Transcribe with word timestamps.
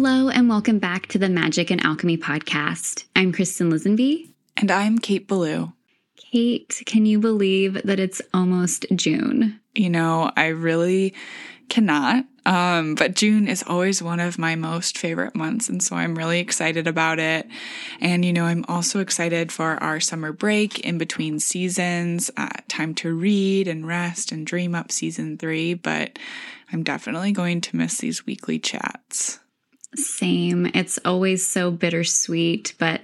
Hello, 0.00 0.28
and 0.28 0.48
welcome 0.48 0.78
back 0.78 1.08
to 1.08 1.18
the 1.18 1.28
Magic 1.28 1.72
and 1.72 1.84
Alchemy 1.84 2.18
podcast. 2.18 3.02
I'm 3.16 3.32
Kristen 3.32 3.68
Lisenby. 3.68 4.30
And 4.56 4.70
I'm 4.70 5.00
Kate 5.00 5.26
Ballou. 5.26 5.72
Kate, 6.16 6.80
can 6.86 7.04
you 7.04 7.18
believe 7.18 7.82
that 7.82 7.98
it's 7.98 8.22
almost 8.32 8.86
June? 8.94 9.58
You 9.74 9.90
know, 9.90 10.30
I 10.36 10.46
really 10.46 11.14
cannot. 11.68 12.24
Um, 12.46 12.94
but 12.94 13.16
June 13.16 13.48
is 13.48 13.64
always 13.66 14.00
one 14.00 14.20
of 14.20 14.38
my 14.38 14.54
most 14.54 14.96
favorite 14.96 15.34
months. 15.34 15.68
And 15.68 15.82
so 15.82 15.96
I'm 15.96 16.14
really 16.14 16.38
excited 16.38 16.86
about 16.86 17.18
it. 17.18 17.48
And, 18.00 18.24
you 18.24 18.32
know, 18.32 18.44
I'm 18.44 18.64
also 18.68 19.00
excited 19.00 19.50
for 19.50 19.82
our 19.82 19.98
summer 19.98 20.30
break 20.30 20.78
in 20.78 20.98
between 20.98 21.40
seasons, 21.40 22.30
uh, 22.36 22.50
time 22.68 22.94
to 22.94 23.12
read 23.12 23.66
and 23.66 23.84
rest 23.84 24.30
and 24.30 24.46
dream 24.46 24.76
up 24.76 24.92
season 24.92 25.38
three. 25.38 25.74
But 25.74 26.20
I'm 26.72 26.84
definitely 26.84 27.32
going 27.32 27.60
to 27.62 27.76
miss 27.76 27.98
these 27.98 28.24
weekly 28.26 28.60
chats. 28.60 29.40
Same. 29.94 30.66
It's 30.74 30.98
always 31.04 31.46
so 31.46 31.70
bittersweet, 31.70 32.74
but 32.78 33.00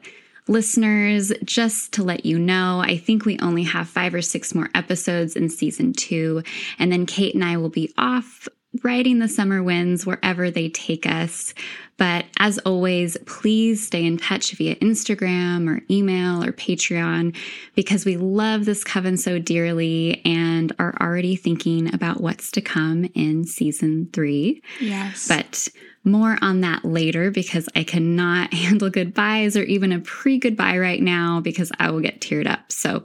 listeners, 0.47 1.33
just 1.45 1.93
to 1.95 2.03
let 2.03 2.27
you 2.27 2.39
know, 2.39 2.81
I 2.81 2.97
think 2.97 3.25
we 3.25 3.39
only 3.39 3.63
have 3.65 3.89
five 3.89 4.15
or 4.15 4.23
six 4.23 4.55
more 4.55 4.69
episodes 4.75 5.37
in 5.37 5.49
season 5.49 5.93
two. 5.93 6.43
And 6.79 6.93
then 6.93 7.07
Kate 7.07 7.35
and 7.35 7.45
I 7.45 7.57
will 7.57 7.71
be 7.71 7.93
off 7.97 8.49
riding 8.83 9.19
the 9.19 9.28
summer 9.28 9.62
winds 9.62 10.05
wherever 10.05 10.50
they 10.50 10.69
take 10.69 11.06
us. 11.06 11.55
But 11.97 12.25
as 12.41 12.58
always, 12.61 13.16
please 13.25 13.86
stay 13.86 14.05
in 14.05 14.16
touch 14.19 14.53
via 14.53 14.75
Instagram 14.77 15.69
or 15.69 15.83
email 15.89 16.42
or 16.42 16.53
Patreon 16.53 17.36
because 17.77 18.05
we 18.05 18.16
love 18.16 18.64
this 18.64 18.83
coven 18.83 19.16
so 19.16 19.39
dearly 19.39 20.20
and 20.25 20.75
are 20.78 20.94
already 21.00 21.36
thinking 21.36 21.94
about 21.94 22.20
what's 22.20 22.50
to 22.53 22.61
come 22.61 23.08
in 23.14 23.44
season 23.44 24.08
three. 24.12 24.61
Yes. 24.81 25.28
But 25.28 25.69
more 26.03 26.36
on 26.42 26.61
that 26.61 26.84
later 26.84 27.31
because 27.31 27.69
I 27.75 27.84
cannot 27.84 28.53
handle 28.55 28.91
goodbyes 28.91 29.56
or 29.56 29.62
even 29.62 29.92
a 29.92 30.00
pre 30.00 30.38
goodbye 30.38 30.78
right 30.78 31.00
now 31.00 31.41
because 31.41 31.70
I 31.78 31.91
will 31.91 32.00
get 32.00 32.20
teared 32.20 32.48
up. 32.48 32.72
So, 32.72 33.05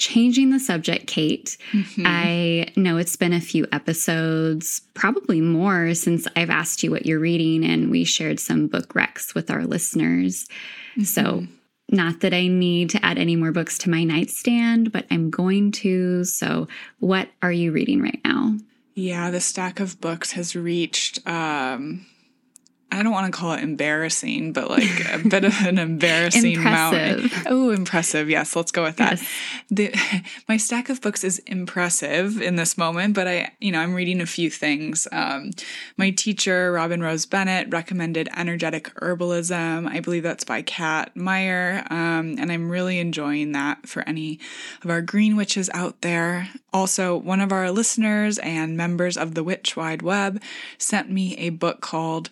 changing 0.00 0.50
the 0.50 0.58
subject, 0.58 1.06
Kate, 1.06 1.56
mm-hmm. 1.72 2.02
I 2.04 2.72
know 2.74 2.96
it's 2.96 3.16
been 3.16 3.32
a 3.32 3.40
few 3.40 3.66
episodes, 3.70 4.80
probably 4.94 5.40
more, 5.40 5.94
since 5.94 6.26
I've 6.34 6.50
asked 6.50 6.82
you 6.82 6.90
what 6.90 7.06
you're 7.06 7.20
reading 7.20 7.64
and 7.64 7.90
we 7.90 8.04
shared 8.04 8.40
some 8.40 8.66
book 8.66 8.94
recs 8.94 9.34
with 9.34 9.50
our 9.50 9.64
listeners. 9.64 10.48
Mm-hmm. 10.92 11.02
So, 11.04 11.46
not 11.92 12.20
that 12.20 12.32
I 12.32 12.46
need 12.46 12.90
to 12.90 13.04
add 13.04 13.18
any 13.18 13.36
more 13.36 13.52
books 13.52 13.76
to 13.78 13.90
my 13.90 14.04
nightstand, 14.04 14.92
but 14.92 15.06
I'm 15.10 15.28
going 15.28 15.72
to. 15.72 16.24
So, 16.24 16.66
what 16.98 17.28
are 17.42 17.52
you 17.52 17.70
reading 17.70 18.00
right 18.00 18.20
now? 18.24 18.56
Yeah, 18.94 19.30
the 19.30 19.40
stack 19.40 19.80
of 19.80 20.00
books 20.00 20.32
has 20.32 20.56
reached 20.56 21.26
um, 21.26 22.06
I 22.92 23.02
don't 23.02 23.12
want 23.12 23.32
to 23.32 23.38
call 23.38 23.52
it 23.52 23.62
embarrassing, 23.62 24.52
but 24.52 24.68
like 24.70 25.12
a 25.12 25.18
bit 25.28 25.44
of 25.44 25.54
an 25.60 25.78
embarrassing 25.78 26.56
amount. 26.56 27.32
Oh, 27.46 27.70
impressive. 27.70 28.28
Yes, 28.28 28.56
let's 28.56 28.72
go 28.72 28.82
with 28.82 28.96
that. 28.96 29.18
Yes. 29.18 29.28
The, 29.70 30.22
my 30.48 30.56
stack 30.56 30.88
of 30.88 31.00
books 31.00 31.22
is 31.22 31.38
impressive 31.40 32.40
in 32.40 32.56
this 32.56 32.76
moment, 32.76 33.14
but 33.14 33.28
I, 33.28 33.52
you 33.60 33.70
know, 33.72 33.80
I'm 33.80 33.94
reading 33.94 34.20
a 34.20 34.26
few 34.26 34.50
things. 34.50 35.06
Um, 35.12 35.50
my 35.96 36.10
teacher, 36.10 36.72
Robin 36.72 37.02
Rose 37.02 37.26
Bennett, 37.26 37.72
recommended 37.72 38.28
Energetic 38.36 38.92
Herbalism. 38.96 39.86
I 39.88 40.00
believe 40.00 40.22
that's 40.22 40.44
by 40.44 40.62
Kat 40.62 41.14
Maier. 41.14 41.90
Um, 41.90 42.36
and 42.38 42.50
I'm 42.50 42.70
really 42.70 42.98
enjoying 42.98 43.52
that 43.52 43.88
for 43.88 44.02
any 44.02 44.40
of 44.82 44.90
our 44.90 45.00
green 45.00 45.36
witches 45.36 45.70
out 45.72 46.00
there. 46.00 46.48
Also, 46.72 47.16
one 47.16 47.40
of 47.40 47.52
our 47.52 47.70
listeners 47.70 48.38
and 48.38 48.76
members 48.76 49.16
of 49.16 49.34
the 49.34 49.44
Witch 49.44 49.76
Wide 49.76 50.02
Web 50.02 50.40
sent 50.78 51.10
me 51.10 51.36
a 51.36 51.50
book 51.50 51.80
called 51.80 52.30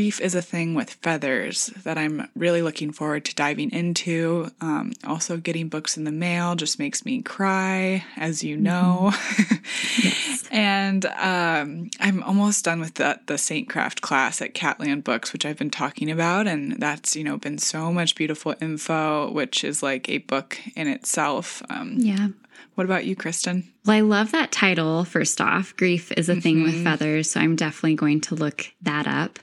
Grief 0.00 0.18
is 0.18 0.34
a 0.34 0.40
Thing 0.40 0.72
with 0.74 0.94
Feathers 0.94 1.66
that 1.84 1.98
I'm 1.98 2.26
really 2.34 2.62
looking 2.62 2.90
forward 2.90 3.26
to 3.26 3.34
diving 3.34 3.70
into. 3.70 4.50
Um, 4.62 4.92
also, 5.06 5.36
getting 5.36 5.68
books 5.68 5.98
in 5.98 6.04
the 6.04 6.10
mail 6.10 6.54
just 6.54 6.78
makes 6.78 7.04
me 7.04 7.20
cry, 7.20 8.02
as 8.16 8.42
you 8.42 8.56
know. 8.56 9.10
Mm-hmm. 9.12 10.02
yes. 10.02 10.48
and 10.50 11.04
um, 11.04 11.90
I'm 12.00 12.22
almost 12.22 12.64
done 12.64 12.80
with 12.80 12.94
the, 12.94 13.20
the 13.26 13.34
Saintcraft 13.34 14.00
class 14.00 14.40
at 14.40 14.54
Catland 14.54 15.04
Books, 15.04 15.34
which 15.34 15.44
I've 15.44 15.58
been 15.58 15.68
talking 15.68 16.10
about. 16.10 16.46
And 16.46 16.80
that's, 16.80 17.14
you 17.14 17.22
know, 17.22 17.36
been 17.36 17.58
so 17.58 17.92
much 17.92 18.14
beautiful 18.14 18.54
info, 18.58 19.30
which 19.30 19.64
is 19.64 19.82
like 19.82 20.08
a 20.08 20.16
book 20.16 20.58
in 20.76 20.88
itself. 20.88 21.62
Um, 21.68 21.96
yeah. 21.98 22.28
What 22.74 22.86
about 22.86 23.04
you, 23.04 23.14
Kristen? 23.14 23.70
Well, 23.84 23.96
I 23.96 24.00
love 24.00 24.32
that 24.32 24.52
title, 24.52 25.04
first 25.04 25.40
off. 25.42 25.76
Grief 25.76 26.10
is 26.12 26.30
a 26.30 26.32
mm-hmm. 26.32 26.40
thing 26.40 26.62
with 26.62 26.74
mm-hmm. 26.74 26.84
feathers. 26.84 27.30
So 27.30 27.40
I'm 27.40 27.54
definitely 27.54 27.96
going 27.96 28.22
to 28.22 28.34
look 28.34 28.72
that 28.80 29.06
up. 29.06 29.38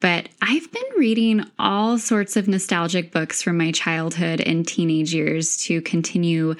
But 0.00 0.28
I've 0.40 0.70
been 0.70 0.82
reading 0.96 1.44
all 1.58 1.98
sorts 1.98 2.36
of 2.36 2.46
nostalgic 2.46 3.10
books 3.10 3.42
from 3.42 3.58
my 3.58 3.72
childhood 3.72 4.40
and 4.40 4.66
teenage 4.66 5.12
years 5.12 5.56
to 5.64 5.80
continue 5.82 6.54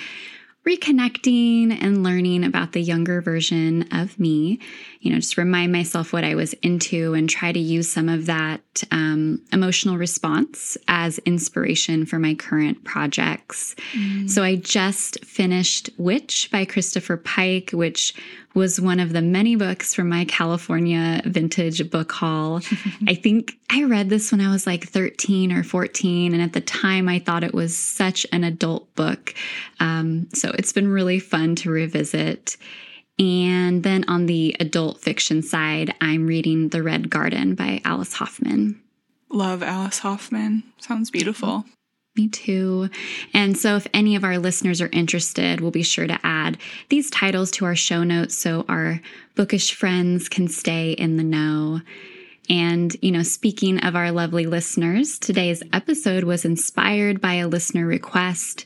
reconnecting 0.66 1.76
and 1.80 2.02
learning 2.02 2.44
about 2.44 2.72
the 2.72 2.80
younger 2.80 3.22
version 3.22 3.88
of 3.92 4.18
me. 4.18 4.60
You 5.00 5.12
know, 5.12 5.18
just 5.18 5.36
remind 5.36 5.72
myself 5.72 6.12
what 6.12 6.24
I 6.24 6.34
was 6.34 6.54
into 6.54 7.14
and 7.14 7.30
try 7.30 7.52
to 7.52 7.58
use 7.58 7.88
some 7.88 8.08
of 8.08 8.26
that 8.26 8.60
um, 8.90 9.40
emotional 9.52 9.96
response 9.96 10.76
as 10.88 11.18
inspiration 11.20 12.04
for 12.04 12.18
my 12.18 12.34
current 12.34 12.84
projects. 12.84 13.74
Mm. 13.92 14.28
So 14.28 14.42
I 14.42 14.56
just 14.56 15.24
finished 15.24 15.90
Witch 15.98 16.50
by 16.50 16.64
Christopher 16.64 17.16
Pike, 17.16 17.70
which 17.72 18.14
was 18.54 18.80
one 18.80 18.98
of 18.98 19.12
the 19.12 19.22
many 19.22 19.56
books 19.56 19.94
from 19.94 20.08
my 20.08 20.24
California 20.24 21.22
vintage 21.24 21.88
book 21.90 22.10
haul. 22.10 22.60
I 23.06 23.14
think 23.14 23.56
I 23.70 23.84
read 23.84 24.08
this 24.08 24.32
when 24.32 24.40
I 24.40 24.50
was 24.50 24.66
like 24.66 24.88
13 24.88 25.52
or 25.52 25.62
14. 25.62 26.32
And 26.32 26.42
at 26.42 26.52
the 26.54 26.60
time, 26.60 27.08
I 27.08 27.20
thought 27.20 27.44
it 27.44 27.54
was 27.54 27.76
such 27.76 28.26
an 28.32 28.44
adult 28.44 28.92
book. 28.94 29.34
Um, 29.80 30.28
so 30.34 30.50
it's 30.58 30.72
been 30.72 30.88
really 30.88 31.20
fun 31.20 31.54
to 31.56 31.70
revisit. 31.70 32.56
And 33.18 33.82
then 33.82 34.04
on 34.08 34.26
the 34.26 34.54
adult 34.60 35.00
fiction 35.00 35.42
side, 35.42 35.94
I'm 36.00 36.26
reading 36.26 36.68
The 36.68 36.82
Red 36.82 37.10
Garden 37.10 37.54
by 37.54 37.80
Alice 37.84 38.14
Hoffman. 38.14 38.80
Love 39.30 39.62
Alice 39.62 39.98
Hoffman. 39.98 40.62
Sounds 40.78 41.10
beautiful. 41.10 41.64
Me 42.16 42.28
too. 42.28 42.90
And 43.32 43.56
so, 43.56 43.76
if 43.76 43.86
any 43.94 44.16
of 44.16 44.24
our 44.24 44.38
listeners 44.38 44.80
are 44.80 44.90
interested, 44.92 45.60
we'll 45.60 45.70
be 45.70 45.84
sure 45.84 46.06
to 46.06 46.18
add 46.24 46.58
these 46.88 47.10
titles 47.10 47.50
to 47.52 47.64
our 47.64 47.76
show 47.76 48.02
notes 48.02 48.36
so 48.36 48.64
our 48.68 49.00
bookish 49.36 49.74
friends 49.74 50.28
can 50.28 50.48
stay 50.48 50.92
in 50.92 51.16
the 51.16 51.22
know. 51.22 51.80
And, 52.50 52.96
you 53.02 53.12
know, 53.12 53.22
speaking 53.22 53.78
of 53.80 53.94
our 53.94 54.10
lovely 54.10 54.46
listeners, 54.46 55.18
today's 55.18 55.62
episode 55.72 56.24
was 56.24 56.44
inspired 56.44 57.20
by 57.20 57.34
a 57.34 57.46
listener 57.46 57.86
request. 57.86 58.64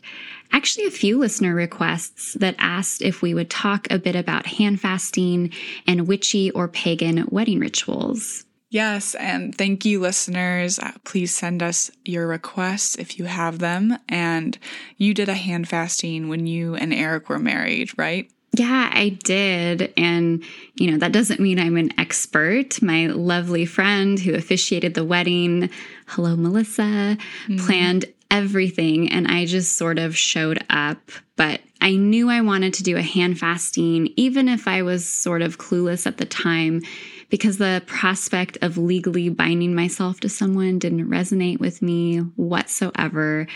Actually, 0.53 0.87
a 0.87 0.91
few 0.91 1.19
listener 1.19 1.55
requests 1.55 2.35
that 2.35 2.55
asked 2.59 3.03
if 3.03 3.23
we 3.23 3.35
would 3.35 3.51
talk 3.51 3.87
a 3.91 3.99
bit 3.99 4.15
about 4.15 4.47
hand 4.47 4.81
fasting 4.81 5.51
and 5.87 6.07
witchy 6.07 6.51
or 6.51 6.69
pagan 6.69 7.27
wedding 7.31 7.59
rituals. 7.59 8.45
Yes, 8.73 9.15
and 9.17 9.55
thank 9.55 9.85
you, 9.85 10.01
listeners. 10.01 10.79
Uh, 10.79 10.93
please 11.05 11.35
send 11.35 11.63
us 11.63 11.91
your 12.07 12.27
requests 12.27 12.97
if 12.97 13.19
you 13.19 13.27
have 13.27 13.59
them. 13.59 13.99
And 14.09 14.59
you 14.97 15.13
did 15.13 15.29
a 15.29 15.35
hand 15.35 15.69
fasting 15.69 16.29
when 16.29 16.47
you 16.47 16.75
and 16.75 16.95
Eric 16.95 17.29
were 17.29 17.39
married, 17.39 17.91
right? 17.99 18.31
Yeah, 18.55 18.91
I 18.93 19.11
did. 19.11 19.93
And, 19.97 20.43
you 20.75 20.91
know, 20.91 20.99
that 20.99 21.13
doesn't 21.13 21.41
mean 21.41 21.59
I'm 21.59 21.77
an 21.77 21.99
expert. 21.99 22.81
My 22.81 23.07
lovely 23.07 23.67
friend 23.67 24.19
who 24.19 24.35
officiated 24.35 24.95
the 24.95 25.05
wedding, 25.05 25.69
hello, 26.07 26.37
Melissa, 26.37 26.83
mm-hmm. 26.83 27.57
planned 27.59 28.07
everything. 28.33 29.13
And 29.13 29.29
I 29.29 29.45
just 29.45 29.77
sort 29.77 29.99
of 30.01 30.17
showed 30.17 30.65
up. 30.71 30.99
But 31.37 31.61
I 31.81 31.95
knew 31.95 32.31
I 32.31 32.41
wanted 32.41 32.75
to 32.75 32.83
do 32.83 32.97
a 32.97 33.03
hand 33.03 33.39
fasting, 33.39 34.13
even 34.17 34.49
if 34.49 34.67
I 34.67 34.83
was 34.83 35.07
sort 35.07 35.43
of 35.43 35.59
clueless 35.59 36.07
at 36.07 36.17
the 36.17 36.25
time 36.25 36.83
because 37.29 37.57
the 37.57 37.83
prospect 37.87 38.59
of 38.61 38.77
legally 38.77 39.31
binding 39.31 39.75
myself 39.75 40.21
to 40.21 40.29
someone 40.29 40.79
didn't 40.79 41.09
resonate 41.09 41.59
with 41.59 41.81
me 41.81 42.19
whatsoever. 42.19 43.47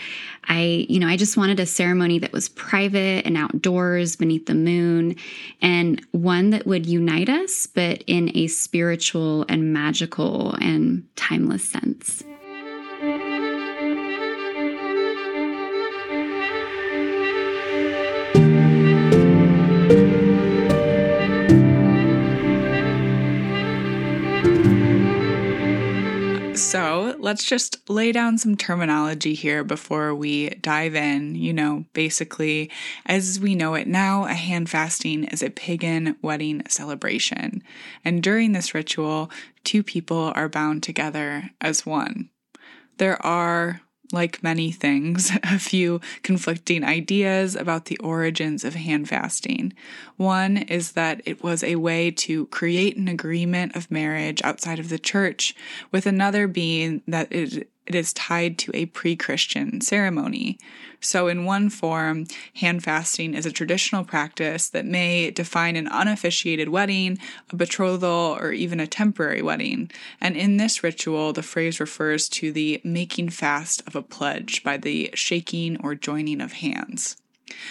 I, 0.45 0.87
you 0.89 0.99
know, 0.99 1.07
I 1.07 1.15
just 1.15 1.37
wanted 1.37 1.59
a 1.59 1.67
ceremony 1.67 2.17
that 2.19 2.33
was 2.33 2.49
private 2.49 3.23
and 3.27 3.37
outdoors 3.37 4.15
beneath 4.15 4.47
the 4.47 4.55
moon 4.55 5.15
and 5.61 6.03
one 6.11 6.49
that 6.49 6.65
would 6.65 6.87
unite 6.87 7.29
us, 7.29 7.67
but 7.67 8.03
in 8.07 8.35
a 8.35 8.47
spiritual 8.47 9.45
and 9.47 9.71
magical 9.73 10.55
and 10.55 11.07
timeless 11.15 11.63
sense. 11.63 12.23
Let's 27.27 27.43
just 27.43 27.89
lay 27.89 28.13
down 28.13 28.37
some 28.37 28.55
terminology 28.55 29.33
here 29.33 29.61
before 29.61 30.15
we 30.15 30.47
dive 30.61 30.95
in. 30.95 31.35
You 31.35 31.51
know, 31.51 31.83
basically, 31.91 32.71
as 33.05 33.37
we 33.37 33.53
know 33.53 33.75
it 33.75 33.85
now, 33.85 34.23
a 34.23 34.33
hand 34.33 34.69
fasting 34.69 35.25
is 35.25 35.43
a 35.43 35.49
pagan 35.49 36.15
wedding 36.21 36.63
celebration. 36.69 37.61
And 38.05 38.23
during 38.23 38.53
this 38.53 38.73
ritual, 38.73 39.29
two 39.65 39.83
people 39.83 40.31
are 40.35 40.47
bound 40.47 40.83
together 40.83 41.51
as 41.59 41.85
one. 41.85 42.29
There 42.95 43.21
are 43.25 43.81
like 44.11 44.43
many 44.43 44.71
things, 44.71 45.31
a 45.43 45.59
few 45.59 46.01
conflicting 46.23 46.83
ideas 46.83 47.55
about 47.55 47.85
the 47.85 47.97
origins 47.97 48.63
of 48.63 48.75
hand 48.75 49.09
fasting. 49.09 49.73
One 50.15 50.57
is 50.57 50.93
that 50.93 51.21
it 51.25 51.43
was 51.43 51.63
a 51.63 51.75
way 51.75 52.11
to 52.11 52.47
create 52.47 52.97
an 52.97 53.07
agreement 53.07 53.75
of 53.75 53.91
marriage 53.91 54.41
outside 54.43 54.79
of 54.79 54.89
the 54.89 54.99
church, 54.99 55.55
with 55.91 56.05
another 56.05 56.47
being 56.47 57.01
that 57.07 57.31
it 57.31 57.69
it 57.87 57.95
is 57.95 58.13
tied 58.13 58.57
to 58.59 58.71
a 58.73 58.85
pre 58.85 59.15
Christian 59.15 59.81
ceremony. 59.81 60.59
So, 60.99 61.27
in 61.27 61.45
one 61.45 61.69
form, 61.69 62.25
hand 62.55 62.83
fasting 62.83 63.33
is 63.33 63.45
a 63.45 63.51
traditional 63.51 64.03
practice 64.03 64.67
that 64.69 64.85
may 64.85 65.31
define 65.31 65.75
an 65.75 65.87
unofficiated 65.87 66.69
wedding, 66.69 67.17
a 67.49 67.55
betrothal, 67.55 68.37
or 68.39 68.51
even 68.51 68.79
a 68.79 68.87
temporary 68.87 69.41
wedding. 69.41 69.91
And 70.19 70.35
in 70.35 70.57
this 70.57 70.83
ritual, 70.83 71.33
the 71.33 71.43
phrase 71.43 71.79
refers 71.79 72.27
to 72.29 72.51
the 72.51 72.81
making 72.83 73.29
fast 73.29 73.83
of 73.87 73.95
a 73.95 74.01
pledge 74.01 74.63
by 74.63 74.77
the 74.77 75.11
shaking 75.13 75.79
or 75.81 75.95
joining 75.95 76.41
of 76.41 76.53
hands. 76.53 77.15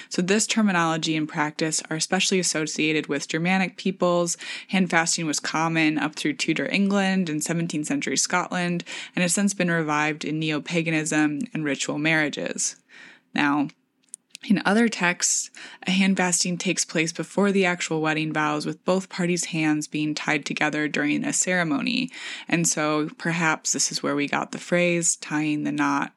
So, 0.08 0.23
this 0.23 0.46
terminology 0.46 1.17
and 1.17 1.28
practice 1.28 1.82
are 1.90 1.96
especially 1.96 2.38
associated 2.38 3.06
with 3.06 3.28
Germanic 3.28 3.76
peoples. 3.76 4.37
Hand 4.69 4.90
fasting 4.90 5.26
was 5.26 5.40
common 5.40 5.99
up 5.99 6.14
through 6.17 6.34
Tudor 6.34 6.67
England 6.67 7.28
and 7.28 7.40
17th 7.40 7.87
century 7.87 8.17
Scotland, 8.17 8.84
and 9.14 9.23
has 9.23 9.34
since 9.34 9.55
been 9.55 9.70
revived 9.70 10.25
in 10.25 10.38
neo 10.38 10.61
paganism 10.61 11.40
and 11.52 11.64
ritual 11.64 11.99
marriages. 11.99 12.76
Now, 13.34 13.69
in 14.49 14.62
other 14.64 14.88
texts, 14.88 15.50
a 15.87 15.90
hand 15.90 16.17
fasting 16.17 16.56
takes 16.56 16.84
place 16.84 17.12
before 17.12 17.50
the 17.50 17.64
actual 17.67 18.00
wedding 18.00 18.32
vows, 18.32 18.64
with 18.64 18.84
both 18.84 19.08
parties' 19.08 19.46
hands 19.46 19.88
being 19.88 20.14
tied 20.14 20.44
together 20.44 20.87
during 20.88 21.25
a 21.25 21.32
ceremony. 21.32 22.11
And 22.46 22.69
so 22.69 23.11
perhaps 23.19 23.72
this 23.72 23.90
is 23.90 24.02
where 24.02 24.14
we 24.14 24.29
got 24.29 24.52
the 24.52 24.58
phrase 24.58 25.17
tying 25.17 25.64
the 25.64 25.72
knot. 25.72 26.12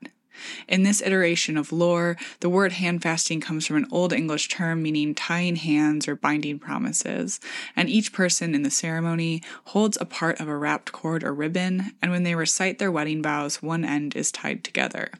In 0.67 0.83
this 0.83 1.01
iteration 1.01 1.57
of 1.57 1.71
lore, 1.71 2.17
the 2.39 2.49
word 2.49 2.73
hand 2.73 3.01
fasting 3.01 3.41
comes 3.41 3.65
from 3.65 3.77
an 3.77 3.87
Old 3.91 4.13
English 4.13 4.47
term 4.47 4.81
meaning 4.81 5.15
tying 5.15 5.55
hands 5.55 6.07
or 6.07 6.15
binding 6.15 6.59
promises, 6.59 7.39
and 7.75 7.89
each 7.89 8.13
person 8.13 8.55
in 8.55 8.63
the 8.63 8.71
ceremony 8.71 9.41
holds 9.65 9.97
a 9.99 10.05
part 10.05 10.39
of 10.39 10.47
a 10.47 10.57
wrapped 10.57 10.91
cord 10.91 11.23
or 11.23 11.33
ribbon, 11.33 11.91
and 12.01 12.11
when 12.11 12.23
they 12.23 12.35
recite 12.35 12.79
their 12.79 12.91
wedding 12.91 13.21
vows, 13.21 13.61
one 13.61 13.83
end 13.83 14.15
is 14.15 14.31
tied 14.31 14.63
together. 14.63 15.11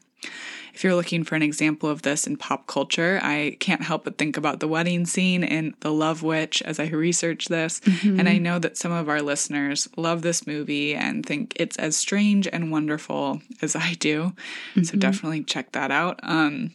If 0.80 0.84
you're 0.84 0.94
looking 0.94 1.24
for 1.24 1.34
an 1.34 1.42
example 1.42 1.90
of 1.90 2.00
this 2.00 2.26
in 2.26 2.38
pop 2.38 2.66
culture, 2.66 3.20
I 3.22 3.58
can't 3.60 3.82
help 3.82 4.04
but 4.04 4.16
think 4.16 4.38
about 4.38 4.60
the 4.60 4.66
wedding 4.66 5.04
scene 5.04 5.44
in 5.44 5.74
The 5.80 5.92
Love 5.92 6.22
Witch 6.22 6.62
as 6.62 6.80
I 6.80 6.86
research 6.86 7.48
this. 7.48 7.80
Mm-hmm. 7.80 8.18
And 8.18 8.26
I 8.30 8.38
know 8.38 8.58
that 8.58 8.78
some 8.78 8.90
of 8.90 9.06
our 9.06 9.20
listeners 9.20 9.90
love 9.98 10.22
this 10.22 10.46
movie 10.46 10.94
and 10.94 11.26
think 11.26 11.52
it's 11.56 11.76
as 11.76 11.98
strange 11.98 12.48
and 12.50 12.72
wonderful 12.72 13.42
as 13.60 13.76
I 13.76 13.92
do. 13.92 14.32
Mm-hmm. 14.70 14.84
So 14.84 14.96
definitely 14.96 15.44
check 15.44 15.72
that 15.72 15.90
out. 15.90 16.18
Um, 16.22 16.74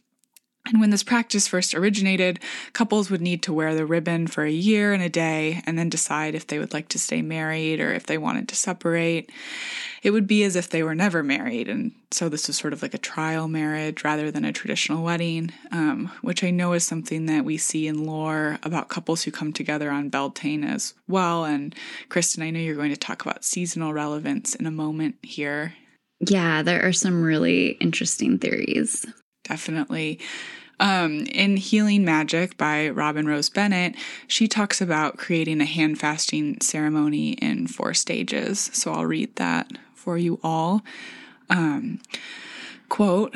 and 0.67 0.81
when 0.81 0.89
this 0.89 1.03
practice 1.03 1.47
first 1.47 1.75
originated, 1.75 2.39
couples 2.73 3.11
would 3.11 3.21
need 3.21 3.43
to 3.43 3.53
wear 3.53 3.75
the 3.75 3.85
ribbon 3.85 4.25
for 4.25 4.43
a 4.43 4.51
year 4.51 4.93
and 4.93 5.03
a 5.03 5.09
day 5.09 5.61
and 5.65 5.77
then 5.77 5.89
decide 5.89 6.33
if 6.33 6.47
they 6.47 6.57
would 6.57 6.73
like 6.73 6.87
to 6.89 6.99
stay 6.99 7.21
married 7.21 7.79
or 7.79 7.93
if 7.93 8.07
they 8.07 8.17
wanted 8.17 8.49
to 8.49 8.55
separate. 8.55 9.31
It 10.01 10.09
would 10.09 10.25
be 10.25 10.43
as 10.43 10.55
if 10.55 10.69
they 10.69 10.81
were 10.81 10.95
never 10.95 11.21
married. 11.21 11.69
And 11.69 11.91
so 12.09 12.29
this 12.29 12.47
was 12.47 12.57
sort 12.57 12.73
of 12.73 12.81
like 12.81 12.95
a 12.95 12.99
trial 12.99 13.47
marriage 13.47 14.03
rather 14.03 14.31
than 14.31 14.43
a 14.43 14.51
traditional 14.51 15.03
wedding, 15.03 15.51
um, 15.71 16.11
which 16.21 16.43
I 16.43 16.49
know 16.49 16.73
is 16.73 16.83
something 16.83 17.27
that 17.27 17.45
we 17.45 17.57
see 17.57 17.87
in 17.87 18.05
lore 18.05 18.57
about 18.63 18.89
couples 18.89 19.23
who 19.23 19.31
come 19.31 19.53
together 19.53 19.91
on 19.91 20.09
Beltane 20.09 20.63
as 20.63 20.95
well. 21.07 21.45
And 21.45 21.75
Kristen, 22.09 22.41
I 22.41 22.49
know 22.49 22.59
you're 22.59 22.75
going 22.75 22.91
to 22.91 22.97
talk 22.97 23.23
about 23.23 23.45
seasonal 23.45 23.93
relevance 23.93 24.55
in 24.55 24.65
a 24.65 24.71
moment 24.71 25.15
here. 25.21 25.75
Yeah, 26.21 26.63
there 26.63 26.87
are 26.87 26.93
some 26.93 27.21
really 27.21 27.69
interesting 27.81 28.39
theories 28.39 29.05
definitely. 29.47 30.19
Um, 30.79 31.21
in 31.27 31.55
Healing 31.55 32.03
Magic 32.03 32.57
by 32.57 32.89
Robin 32.89 33.25
Rose 33.25 33.49
Bennett, 33.49 33.95
she 34.27 34.47
talks 34.47 34.81
about 34.81 35.17
creating 35.17 35.61
a 35.61 35.65
hand 35.65 35.99
fasting 35.99 36.59
ceremony 36.59 37.33
in 37.33 37.67
four 37.67 37.93
stages. 37.93 38.69
So 38.73 38.91
I'll 38.91 39.05
read 39.05 39.35
that 39.37 39.71
for 39.93 40.17
you 40.17 40.39
all. 40.43 40.81
Um, 41.49 42.01
quote, 42.89 43.35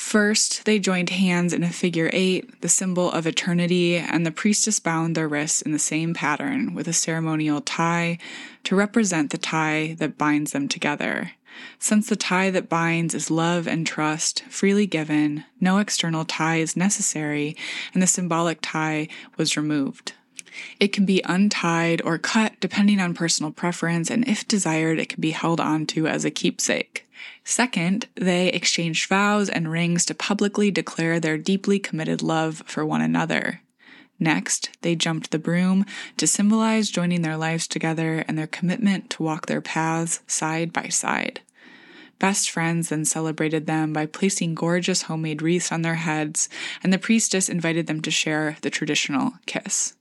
First, 0.00 0.64
they 0.64 0.78
joined 0.78 1.10
hands 1.10 1.52
in 1.52 1.62
a 1.62 1.68
figure 1.68 2.08
eight, 2.14 2.62
the 2.62 2.70
symbol 2.70 3.12
of 3.12 3.26
eternity, 3.26 3.96
and 3.96 4.24
the 4.24 4.32
priestess 4.32 4.80
bound 4.80 5.14
their 5.14 5.28
wrists 5.28 5.60
in 5.60 5.72
the 5.72 5.78
same 5.78 6.14
pattern 6.14 6.74
with 6.74 6.88
a 6.88 6.92
ceremonial 6.94 7.60
tie 7.60 8.16
to 8.64 8.74
represent 8.74 9.30
the 9.30 9.38
tie 9.38 9.94
that 9.98 10.16
binds 10.16 10.52
them 10.52 10.68
together. 10.68 11.32
Since 11.78 12.08
the 12.08 12.16
tie 12.16 12.50
that 12.50 12.68
binds 12.68 13.14
is 13.14 13.30
love 13.30 13.66
and 13.66 13.86
trust, 13.86 14.42
freely 14.48 14.86
given, 14.86 15.44
no 15.60 15.78
external 15.78 16.24
tie 16.24 16.56
is 16.56 16.76
necessary, 16.76 17.56
and 17.92 18.02
the 18.02 18.06
symbolic 18.06 18.58
tie 18.62 19.08
was 19.36 19.56
removed. 19.56 20.12
It 20.78 20.92
can 20.92 21.04
be 21.04 21.22
untied 21.24 22.02
or 22.04 22.18
cut 22.18 22.58
depending 22.60 23.00
on 23.00 23.14
personal 23.14 23.52
preference, 23.52 24.10
and 24.10 24.26
if 24.28 24.46
desired, 24.46 24.98
it 24.98 25.08
can 25.08 25.20
be 25.20 25.30
held 25.30 25.60
onto 25.60 26.06
as 26.06 26.24
a 26.24 26.30
keepsake. 26.30 27.06
Second, 27.44 28.08
they 28.14 28.48
exchanged 28.48 29.08
vows 29.08 29.48
and 29.48 29.70
rings 29.70 30.04
to 30.06 30.14
publicly 30.14 30.70
declare 30.70 31.20
their 31.20 31.38
deeply 31.38 31.78
committed 31.78 32.22
love 32.22 32.62
for 32.66 32.84
one 32.84 33.00
another. 33.00 33.62
Next, 34.20 34.68
they 34.82 34.94
jumped 34.94 35.30
the 35.30 35.38
broom 35.38 35.86
to 36.18 36.26
symbolize 36.26 36.90
joining 36.90 37.22
their 37.22 37.38
lives 37.38 37.66
together 37.66 38.22
and 38.28 38.36
their 38.36 38.46
commitment 38.46 39.08
to 39.10 39.22
walk 39.22 39.46
their 39.46 39.62
paths 39.62 40.20
side 40.26 40.74
by 40.74 40.88
side. 40.88 41.40
Best 42.18 42.50
friends 42.50 42.90
then 42.90 43.06
celebrated 43.06 43.66
them 43.66 43.94
by 43.94 44.04
placing 44.04 44.54
gorgeous 44.54 45.02
homemade 45.02 45.40
wreaths 45.40 45.72
on 45.72 45.80
their 45.80 45.94
heads, 45.94 46.50
and 46.82 46.92
the 46.92 46.98
priestess 46.98 47.48
invited 47.48 47.86
them 47.86 48.02
to 48.02 48.10
share 48.10 48.58
the 48.60 48.68
traditional 48.68 49.32
kiss. 49.46 49.94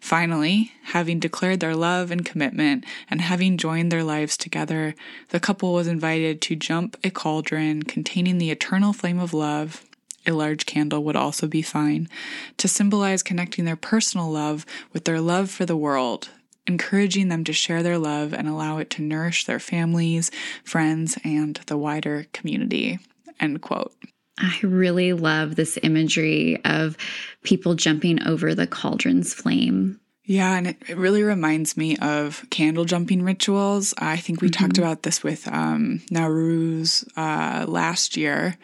Finally, 0.00 0.72
having 0.84 1.20
declared 1.20 1.60
their 1.60 1.76
love 1.76 2.10
and 2.10 2.24
commitment 2.24 2.84
and 3.10 3.20
having 3.20 3.58
joined 3.58 3.92
their 3.92 4.02
lives 4.02 4.38
together, 4.38 4.94
the 5.28 5.38
couple 5.38 5.74
was 5.74 5.86
invited 5.86 6.40
to 6.40 6.56
jump 6.56 6.96
a 7.04 7.10
cauldron 7.10 7.82
containing 7.82 8.38
the 8.38 8.50
eternal 8.50 8.94
flame 8.94 9.18
of 9.18 9.34
love 9.34 9.84
a 10.26 10.32
large 10.32 10.66
candle 10.66 11.04
would 11.04 11.16
also 11.16 11.46
be 11.46 11.62
fine, 11.62 12.08
to 12.56 12.68
symbolize 12.68 13.22
connecting 13.22 13.64
their 13.64 13.76
personal 13.76 14.30
love 14.30 14.64
with 14.92 15.04
their 15.04 15.20
love 15.20 15.50
for 15.50 15.66
the 15.66 15.76
world, 15.76 16.30
encouraging 16.66 17.28
them 17.28 17.44
to 17.44 17.52
share 17.52 17.82
their 17.82 17.98
love 17.98 18.32
and 18.32 18.48
allow 18.48 18.78
it 18.78 18.90
to 18.90 19.02
nourish 19.02 19.44
their 19.44 19.60
families, 19.60 20.30
friends, 20.64 21.18
and 21.24 21.56
the 21.66 21.76
wider 21.76 22.26
community. 22.32 22.98
End 23.40 23.60
quote. 23.60 23.92
I 24.38 24.58
really 24.62 25.12
love 25.12 25.54
this 25.54 25.78
imagery 25.82 26.60
of 26.64 26.96
people 27.42 27.74
jumping 27.74 28.26
over 28.26 28.54
the 28.54 28.66
cauldron's 28.66 29.32
flame. 29.32 30.00
Yeah, 30.24 30.56
and 30.56 30.68
it, 30.68 30.96
really 30.96 31.22
reminds 31.22 31.76
me 31.76 31.96
of 31.98 32.44
candle 32.50 32.86
jumping 32.86 33.22
rituals. 33.22 33.92
I 33.98 34.16
think 34.16 34.40
we 34.40 34.48
mm-hmm. 34.48 34.64
talked 34.64 34.78
about 34.78 35.02
this 35.02 35.22
with 35.22 35.46
um, 35.48 36.00
Nowruz 36.10 37.06
uh, 37.16 37.66
last 37.68 38.16
year. 38.16 38.56